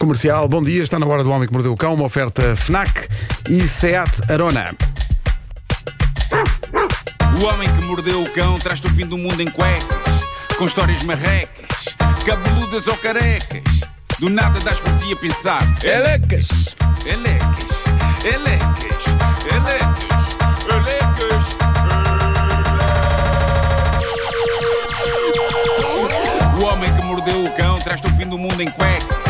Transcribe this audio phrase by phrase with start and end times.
[0.00, 3.06] Comercial, bom dia, está na hora do Homem que Mordeu o Cão, uma oferta FNAC
[3.50, 4.74] e SEAT Arona.
[7.38, 10.24] O homem que mordeu o cão traz-te o fim do mundo em cuecas,
[10.56, 11.94] com histórias marrecas,
[12.24, 13.62] cabeludas ou carecas.
[14.18, 15.62] Do nada das por ti a pensar.
[15.82, 16.74] Elecas,
[17.04, 17.84] elecas,
[18.24, 19.04] elecas,
[19.52, 20.36] elecas,
[20.66, 21.44] elecas.
[26.58, 29.29] O homem que mordeu o cão traz-te o fim do mundo em cuecas.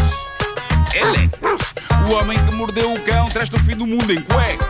[2.10, 4.66] O homem que mordeu o cão traz-te o fim do mundo em cuecas.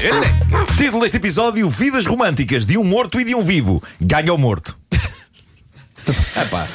[0.00, 0.76] Elecas.
[0.78, 3.82] Título deste episódio: Vidas românticas de um morto e de um vivo.
[4.00, 4.78] Ganha o morto.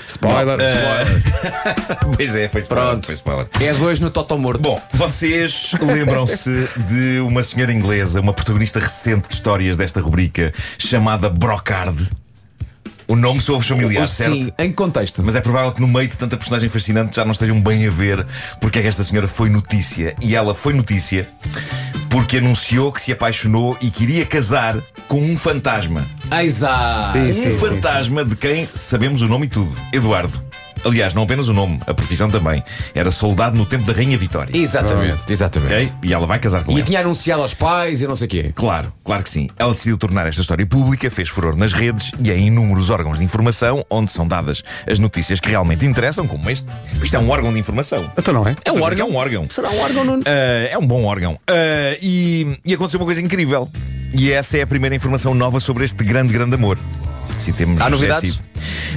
[0.10, 0.60] Spoiler.
[2.18, 2.90] Pois é, foi spoiler.
[2.90, 3.06] Pronto.
[3.06, 3.48] Foi spoiler.
[3.62, 4.62] É dois no Toto Morto.
[4.62, 11.30] Bom, vocês lembram-se de uma senhora inglesa, uma protagonista recente de histórias desta rubrica, chamada
[11.30, 12.10] Brocard?
[13.08, 14.34] O nome soa-vos familiar, certo?
[14.34, 15.22] Sim, em contexto?
[15.24, 17.90] Mas é provável que no meio de tanta personagem fascinante já não estejam bem a
[17.90, 18.26] ver
[18.60, 20.16] porque é que esta senhora foi notícia.
[20.22, 21.28] E ela foi notícia
[22.10, 24.78] porque anunciou que se apaixonou e queria casar
[25.08, 26.06] com um fantasma.
[26.44, 27.12] Exato.
[27.12, 27.58] Sim, um sim, sim.
[27.58, 30.53] fantasma de quem sabemos o nome e tudo: Eduardo.
[30.86, 32.64] Aliás, não apenas o nome, a profissão também.
[32.94, 34.56] Era soldado no tempo da Rainha Vitória.
[34.58, 35.74] Exatamente, exatamente.
[35.74, 35.92] Ok?
[36.04, 36.84] E ela vai casar com E ele.
[36.84, 38.52] tinha anunciado aos pais e não sei o quê.
[38.56, 39.50] Claro, claro que sim.
[39.58, 43.24] Ela decidiu tornar esta história pública, fez furor nas redes e em inúmeros órgãos de
[43.24, 46.68] informação onde são dadas as notícias que realmente interessam, como este.
[47.02, 48.12] Isto é um órgão de informação.
[48.18, 48.56] Então não é?
[48.66, 49.08] É um órgão.
[49.08, 49.48] É um órgão.
[49.50, 50.24] Será um órgão, Nuno?
[50.26, 51.40] Ah, é um bom órgão.
[51.48, 53.70] Ah, e, e aconteceu uma coisa incrível.
[54.18, 56.78] E essa é a primeira informação nova sobre este grande, grande amor.
[57.38, 58.34] Se temos Há novidades?
[58.34, 58.44] Cid.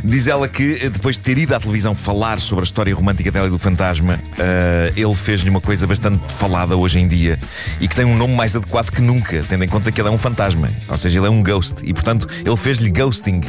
[0.07, 3.31] Diz ela que, eh, depois de ter ido à televisão falar sobre a história romântica
[3.33, 7.37] dela e do fantasma, ah, ele fez-lhe uma coisa bastante falada hoje em dia
[7.81, 10.13] e que tem um nome mais adequado que nunca, tendo em conta que ele é
[10.13, 10.71] um fantasma.
[10.89, 11.75] Ou seja, ele é um ghost.
[11.83, 13.41] E, portanto, ele fez-lhe ghosting.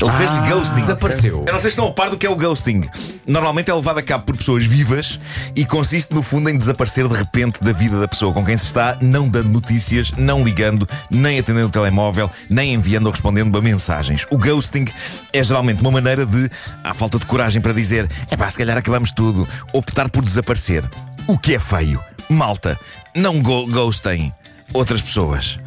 [0.00, 0.80] Ele fez-lhe ghosting.
[0.80, 1.44] Desapareceu.
[1.46, 2.82] Eu não sei se estão a par do que é o ghosting.
[3.26, 5.18] Normalmente é levado a cabo por pessoas vivas
[5.54, 8.66] e consiste, no fundo, em desaparecer de repente da vida da pessoa com quem se
[8.66, 13.62] está, não dando notícias, não ligando, nem atendendo o telemóvel, nem enviando ou respondendo a
[13.62, 14.26] mensagens.
[14.30, 14.86] O ghosting
[15.32, 16.50] é geralmente uma maneira de,
[16.84, 20.84] à falta de coragem para dizer, é pá, se calhar acabamos tudo, optar por desaparecer.
[21.26, 22.00] O que é feio.
[22.28, 22.78] Malta,
[23.14, 24.32] não go ghostem
[24.72, 25.58] outras pessoas.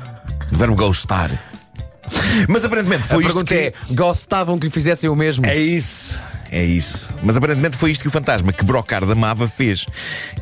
[0.52, 1.32] O verbo ghostar.
[2.48, 3.62] Mas aparentemente A foi isto pergunta que...
[3.62, 5.46] é: gostavam que lhe fizessem o mesmo?
[5.46, 6.20] É isso.
[6.52, 7.10] É isso.
[7.22, 9.86] Mas aparentemente foi isto que o fantasma que Brocard amava fez.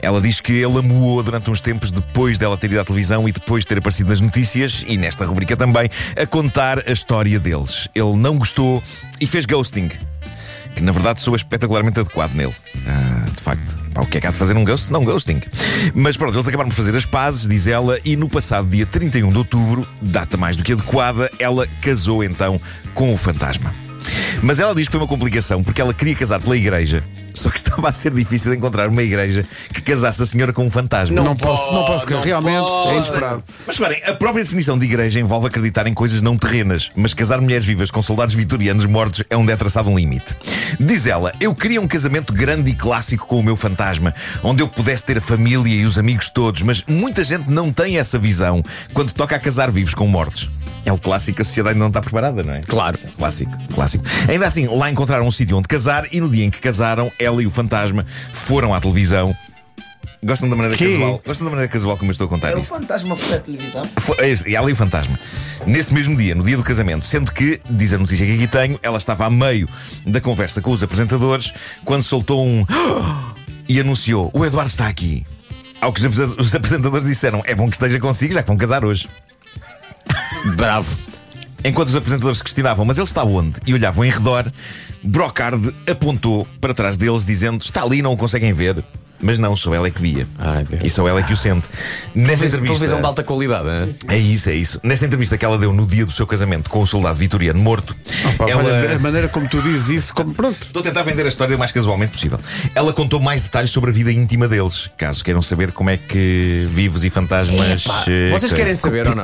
[0.01, 3.31] Ela diz que ele amuou durante uns tempos depois dela ter ido à televisão e
[3.31, 7.89] depois de ter aparecido nas notícias, e nesta rubrica também, a contar a história deles.
[7.93, 8.81] Ele não gostou
[9.19, 9.89] e fez ghosting.
[10.77, 12.53] Que na verdade soa espetacularmente adequado nele.
[12.85, 13.75] Ah, de facto.
[13.95, 14.91] Pá, o que é que há de fazer um ghost?
[14.91, 15.41] Não, ghosting.
[15.95, 19.31] Mas pronto, eles acabaram por fazer as pazes, diz ela, e no passado dia 31
[19.31, 22.61] de outubro, data mais do que adequada, ela casou então
[22.93, 23.86] com o fantasma.
[24.41, 27.03] Mas ela diz que foi uma complicação porque ela queria casar pela igreja,
[27.33, 30.71] só que estava a ser difícil encontrar uma igreja que casasse a senhora com um
[30.71, 31.15] fantasma.
[31.15, 32.89] Não, posso, não posso, não realmente pode.
[32.89, 33.43] é inesperado.
[33.65, 37.39] Mas reparem, a própria definição de igreja envolve acreditar em coisas não terrenas, mas casar
[37.41, 40.35] mulheres vivas com soldados vitorianos mortos é onde é traçado um limite.
[40.79, 44.67] Diz ela: Eu queria um casamento grande e clássico com o meu fantasma, onde eu
[44.67, 48.63] pudesse ter a família e os amigos todos, mas muita gente não tem essa visão
[48.93, 50.49] quando toca a casar vivos com mortos.
[50.87, 52.61] É o clássico, a sociedade não está preparada, não é?
[52.61, 52.97] Claro.
[53.17, 54.05] Clássico, clássico.
[54.29, 57.43] Ainda assim, lá encontraram um sítio onde casar e no dia em que casaram, ela
[57.43, 59.35] e o fantasma foram à televisão.
[60.23, 60.91] Gostam da maneira Quê?
[60.93, 61.21] casual?
[61.25, 62.73] Gostam da maneira casual como eu estou a contar É o isto?
[62.73, 63.85] fantasma foi à televisão.
[63.97, 65.19] Foi- é este, ela e o fantasma.
[65.65, 68.79] Nesse mesmo dia, no dia do casamento, sendo que, diz a notícia que aqui tenho,
[68.81, 69.67] ela estava a meio
[70.05, 71.53] da conversa com os apresentadores
[71.83, 72.65] quando soltou um
[73.67, 75.25] e anunciou: O Eduardo está aqui.
[75.81, 79.09] Ao que os apresentadores disseram: É bom que esteja consigo, já que vão casar hoje.
[80.55, 80.97] Bravo.
[81.63, 83.55] Enquanto os apresentadores se questionavam, mas ele está onde?
[83.65, 84.51] E olhavam em redor,
[85.03, 88.83] Brocard apontou para trás deles, dizendo: Está ali, não o conseguem ver.
[89.19, 90.27] Mas não, sou ela é que via.
[90.37, 91.67] Ai, e sou ela é que o sente.
[92.13, 92.75] Nesta entrevista.
[92.75, 93.95] Televisão de alta qualidade, hein?
[94.09, 94.79] É isso, é isso.
[94.83, 97.95] Nesta entrevista que ela deu no dia do seu casamento com o soldado vitoriano morto,
[98.37, 98.93] Pá, ela.
[98.93, 100.61] A maneira como tu dizes isso, como pronto.
[100.61, 102.39] Estou a tentar vender a história o mais casualmente possível.
[102.75, 106.67] Ela contou mais detalhes sobre a vida íntima deles, caso queiram saber como é que
[106.69, 107.85] vivos e fantasmas.
[108.07, 109.23] Eh, vocês querem coisa- saber ou não?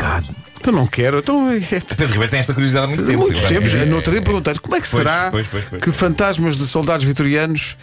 [0.64, 1.20] Então não quero.
[1.20, 3.20] Então, é, Pedro Ribeiro tem esta curiosidade há muito tempo.
[3.20, 3.70] muito acho tempo.
[3.70, 5.82] que- No outro dia perguntei como é que Pois, será pois, pois, pois.
[5.84, 7.76] que fantasmas de soldados vitorianos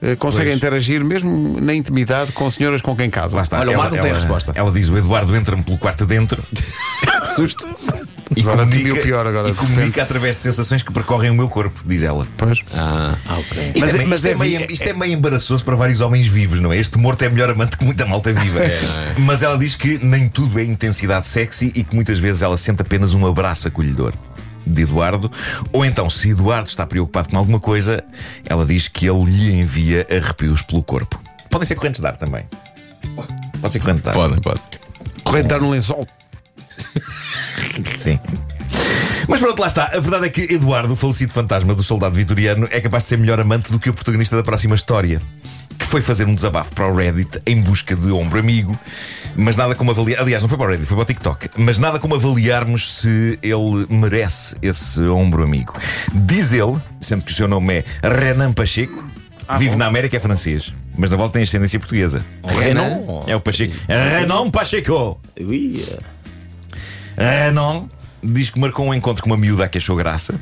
[0.00, 3.36] eh, conseguem interagir mesmo na intimidade com senhoras com quem casam.
[3.38, 3.58] Lá está.
[3.58, 4.52] Olha, o Marco tem a resposta.
[4.54, 6.40] Ela diz: o Eduardo entra-me pelo quarto adentro
[7.34, 7.66] Susto.
[8.38, 10.00] E Agora comunica, o pior agora, e de comunica repente.
[10.00, 12.26] através de sensações que percorrem o meu corpo, diz ela.
[12.36, 12.60] Pois.
[12.74, 13.72] Ah, ok.
[13.74, 15.74] Isto, Mas é, é- meio- mas isto é é meio, isto é meio embaraçoso para
[15.76, 16.78] vários homens vivos, não é?
[16.78, 18.60] Este morto é melhor amante que muita malta viva.
[19.18, 22.82] Mas ela diz que nem tudo é intensidade sexy e que muitas vezes ela sente
[22.82, 24.12] apenas um abraço acolhedor.
[24.66, 25.30] de Eduardo,
[25.72, 28.04] ou então, se Eduardo está preocupado com alguma coisa,
[28.44, 31.18] ela diz que ele lhe envia arrepios pelo corpo.
[31.50, 32.44] Podem ser correntes de ar também.
[33.60, 34.14] Pode ser corrente de ar.
[34.14, 34.60] Pode, pode.
[35.24, 36.06] Corrente dar no lençol.
[37.94, 38.18] Sim.
[39.28, 39.84] Mas pronto, lá está.
[39.86, 43.18] A verdade é que Eduardo, o falecido fantasma do soldado vitoriano, é capaz de ser
[43.18, 45.20] melhor amante do que o protagonista da próxima história.
[45.78, 48.76] Que foi fazer um desabafo para o Reddit em busca de ombro amigo,
[49.36, 50.20] mas nada como avaliar.
[50.20, 51.50] Aliás, não foi para o Reddit, foi para o TikTok.
[51.56, 55.74] Mas nada como avaliarmos se ele merece esse ombro amigo.
[56.12, 59.04] Diz ele, sendo que o seu nome é Renan Pacheco,
[59.58, 62.24] vive na América, é francês, mas na volta tem ascendência portuguesa.
[62.44, 62.98] Renan?
[63.26, 63.74] É o Pacheco.
[63.86, 65.20] Renan Pacheco!
[65.40, 65.84] Ui,
[67.18, 67.88] Renan
[68.22, 70.38] diz que marcou um encontro com uma miúda a que achou graça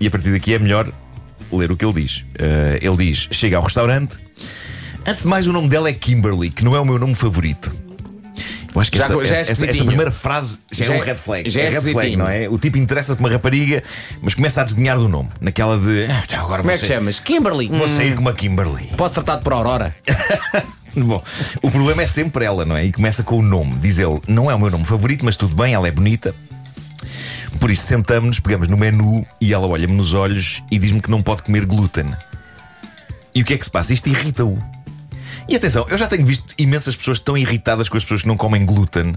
[0.00, 0.90] e a partir daqui é melhor
[1.52, 2.24] ler o que ele diz.
[2.38, 4.16] Eh, ele diz: chega ao restaurante.
[5.06, 7.72] Antes de mais, o nome dela é Kimberly, que não é o meu nome favorito.
[8.74, 10.98] Eu acho que Já- esta, já é esta- esta- esta primeira frase já, Já é
[10.98, 11.48] um é- red flag.
[11.48, 12.46] já é red flag, não é?
[12.48, 13.82] O tipo interessa-se por uma rapariga,
[14.20, 15.30] mas começa a desdenhar do nome.
[15.40, 16.04] Naquela de.
[16.10, 17.18] "Ah, então agora Como é que sair- chamas?
[17.20, 17.68] Kimberly.
[17.68, 18.88] Vou Hum, sair com uma Kimberly.
[18.96, 19.94] Posso tratar-te por Aurora?
[20.96, 21.22] Bom,
[21.62, 22.86] o problema é sempre ela, não é?
[22.86, 23.74] E começa com o nome.
[23.80, 26.34] Diz ele: não é o meu nome favorito, mas tudo bem, ela é bonita.
[27.60, 31.22] Por isso sentamos-nos, pegamos no menu e ela olha-me nos olhos e diz-me que não
[31.22, 32.06] pode comer glúten.
[33.34, 33.92] E o que é que se passa?
[33.92, 34.58] Isto irrita-o.
[35.48, 38.36] E atenção, eu já tenho visto imensas pessoas tão irritadas com as pessoas que não
[38.36, 39.14] comem glúten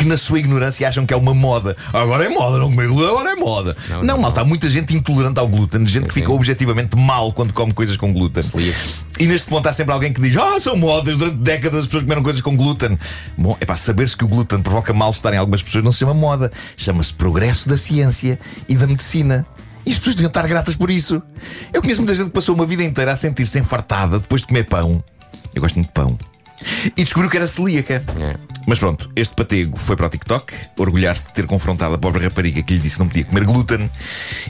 [0.00, 1.76] que na sua ignorância acham que é uma moda.
[1.92, 3.76] Agora é moda, não comer glúten, agora é moda.
[3.88, 4.18] Não, Não, não.
[4.22, 7.96] malta, há muita gente intolerante ao glúten, gente que fica objetivamente mal quando come coisas
[7.98, 8.42] com glúten.
[9.18, 12.04] E neste ponto há sempre alguém que diz: Ah, são modas, durante décadas as pessoas
[12.04, 12.98] comeram coisas com glúten.
[13.36, 16.14] Bom, é para saber-se que o glúten provoca mal-estar em algumas pessoas, não se chama
[16.14, 18.38] moda, chama-se progresso da ciência
[18.68, 19.44] e da medicina.
[19.84, 21.22] E as pessoas deviam estar gratas por isso.
[21.72, 24.64] Eu conheço muita gente que passou uma vida inteira a sentir-se enfartada depois de comer
[24.64, 25.02] pão.
[25.54, 26.18] Eu gosto muito de pão.
[26.96, 28.02] E descobriu que era celíaca.
[28.18, 28.36] É.
[28.66, 32.62] Mas pronto, este patego foi para o TikTok, orgulhar-se de ter confrontado a pobre rapariga
[32.62, 33.90] que lhe disse que não podia comer glúten.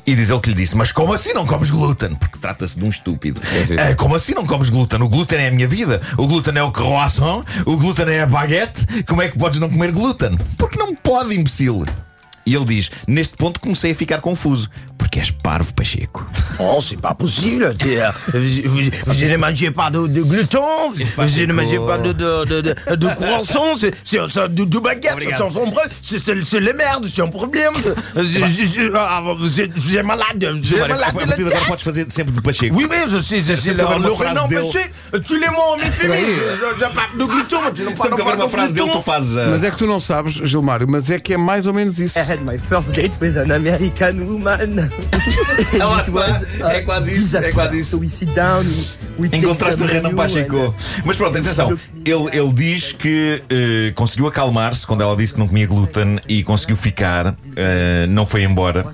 [0.06, 2.14] E diz ele que lhe disse: Mas como assim não comes glúten?
[2.16, 3.40] Porque trata-se de um estúpido.
[3.46, 3.76] Sim, sim.
[3.78, 5.00] "Ah, como assim não comes glúten?
[5.02, 6.00] O glúten é a minha vida.
[6.18, 7.44] O glúten é o croissant.
[7.64, 9.04] O glúten é a baguete.
[9.04, 10.36] Como é que podes não comer glúten?
[10.58, 11.86] Porque não pode, imbecil.
[12.44, 14.68] E ele diz: Neste ponto comecei a ficar confuso.
[15.10, 16.22] Porque és parvo, Pacheco.
[16.60, 17.64] Oh, c'est pas possible.
[17.64, 20.60] euh, Vous, vous- ne mangez pas de, de gluten,
[20.94, 26.44] vous, ne mangez pas de, de, de, de, croissant, c'est, de, baguette, c'est, Obrigado.
[26.44, 27.72] c'est, les merdes, c'est un problème.
[28.14, 32.06] Je, je, je, ah, vous êtes, malade, vous êtes malade la de agora podes fazer
[32.08, 32.76] sempre de Pacheco.
[32.76, 33.78] Oui, oui, je sais, c'est, c'est le,
[34.48, 34.62] dele.
[34.62, 34.92] péché.
[35.26, 36.14] Tous les mots en infini.
[36.14, 38.50] Je, je, je parle de gluten, mais tu ne Sempre parles que pas uma de
[38.50, 39.02] frase dele, tu gluten.
[39.02, 39.36] fazes.
[39.36, 41.98] ah, Mas é que tu não sabes, Gilmário, mas é que é mais ou menos
[41.98, 42.16] isso.
[42.16, 44.88] I had my first date with an American woman.
[45.80, 46.66] Ah, lá está.
[46.66, 48.00] uh, É quase isso, é quase isso.
[49.32, 50.56] Encontraste o Renan Pacheco.
[50.68, 50.74] uh,
[51.04, 51.76] Mas pronto, atenção.
[52.04, 56.42] Ele, ele diz que eh, conseguiu acalmar-se quando ela disse que não comia glúten e
[56.42, 57.34] conseguiu ficar.
[57.56, 58.86] eh, não foi embora.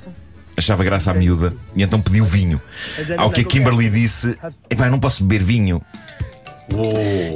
[0.58, 2.60] Achava graça à miúda e então pediu vinho.
[3.18, 4.38] Ao que a Kimberly disse:
[4.70, 5.82] Epá, eu não posso beber vinho.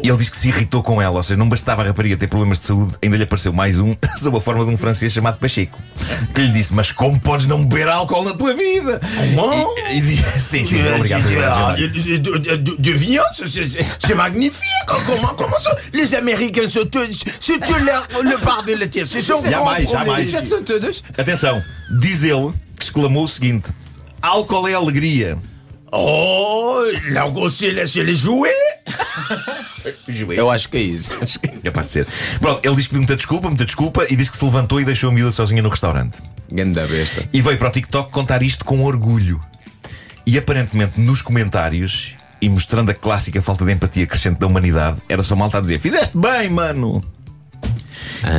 [0.02, 2.26] E ele diz que se irritou com ela, ou seja, não bastava a rapariga ter
[2.26, 5.38] problemas de saúde, ainda lhe apareceu mais um, sob a forma de um francês chamado
[5.38, 5.78] Pacheco,
[6.34, 9.00] que lhe disse: Mas como podes não beber álcool na tua vida?
[9.36, 9.54] Como?
[9.90, 11.22] E, e sim, sim, obrigado.
[11.24, 11.76] obrigado,
[12.78, 14.66] De, viande, c'est- c'est c'est magnifique.
[14.86, 16.90] Comment, comment ça Les Américains, c'est
[17.40, 19.04] c'est tout leur, le bar de laitier.
[19.06, 20.34] C'est grand Jamais, jamais.
[21.16, 21.62] Atenção,
[22.00, 23.70] diz ele que exclamou o seguinte:
[24.20, 25.38] álcool é alegria.
[25.92, 26.80] Oh,
[27.10, 28.52] là aussi, laissez-les jouer.
[30.36, 31.12] Eu acho que é isso.
[31.62, 32.06] Capaz de ser.
[32.40, 34.84] Pronto, ele diz que pediu muita desculpa, muita desculpa, e disse que se levantou e
[34.84, 36.18] deixou a miúda sozinha no restaurante.
[36.50, 37.28] Ganda besta.
[37.32, 39.40] E veio para o TikTok contar isto com orgulho.
[40.26, 45.22] E aparentemente nos comentários, e mostrando a clássica falta de empatia crescente da humanidade, era
[45.22, 47.02] só malta a dizer: Fizeste bem, mano!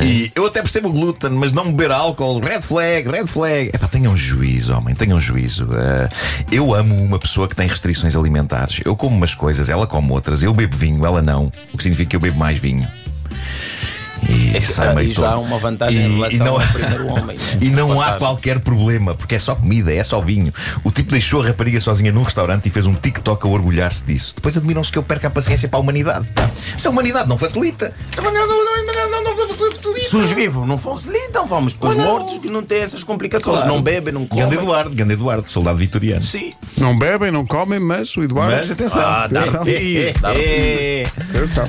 [0.04, 3.70] E eu até percebo o glúten, mas não beber álcool, red flag, red flag.
[3.74, 5.68] Epá, tenham juízo, homem, tenham juízo.
[5.72, 6.08] Eh,
[6.50, 8.80] eu amo uma pessoa que tem restrições alimentares.
[8.84, 10.42] Eu como umas coisas, ela come outras.
[10.42, 11.50] Eu bebo vinho, ela não.
[11.72, 12.86] O que significa que eu bebo mais vinho.
[14.56, 17.58] E sai meio já há uma vantagem em relação ao primeiro homem, né?
[17.60, 20.52] E não há qualquer problema, porque é só comida, é só vinho.
[20.84, 24.34] O tipo deixou a rapariga sozinha num restaurante e fez um TikTok a orgulhar-se disso.
[24.36, 26.26] Depois admiram-se que eu perca a paciência para a humanidade.
[26.76, 29.72] Se a humanidade não facilita, não, não, não, não, não facilita.
[30.08, 33.56] Se os vivos não facilitam, vamos para os mortos que não têm essas complicações.
[33.58, 33.72] Claro.
[33.72, 34.44] Não bebem, não comem.
[34.44, 36.22] Ganda Eduardo, Ganda Eduardo, soldado vitoriano.
[36.22, 36.52] Sim.
[36.76, 38.56] Não bebem, não comem, mas o Eduardo.
[38.56, 39.64] Mas atenção, Ah, Atenção.
[39.64, 41.06] dá arrepio.
[41.30, 41.64] Atenção.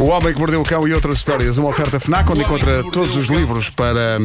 [0.00, 1.58] O Homem que Mordeu o Cão e outras histórias.
[1.58, 4.18] Uma oferta FNAC, onde encontra todos os livros para.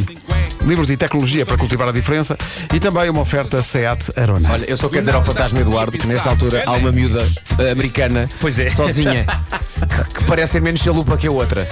[0.66, 2.38] livros e tecnologia para cultivar a diferença.
[2.74, 4.50] E também uma oferta SEAT Arona.
[4.52, 7.28] Olha, eu só quero dizer ao fantasma Eduardo que nesta altura há uma miúda
[7.60, 8.70] eh, americana Pois é.
[8.70, 9.26] sozinha
[10.14, 11.68] que, que parece ser menos chalupa que a outra.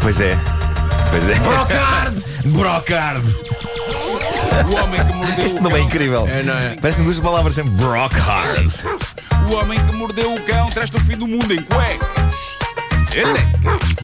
[0.00, 0.36] Pois é.
[1.10, 1.34] Pois é.
[1.36, 2.24] Brocard!
[2.46, 3.36] Brocard!
[4.68, 5.86] O homem que mordeu Este o nome é cão.
[5.86, 6.28] incrível.
[6.28, 6.76] É, não é?
[6.80, 7.72] Parecem duas palavras sempre.
[7.72, 8.70] Brock hard.
[9.48, 12.47] O homem que mordeu o cão traz-te o fim do mundo em cuecas.
[13.20, 13.88] うん。